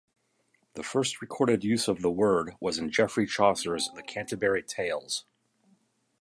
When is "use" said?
1.63-1.87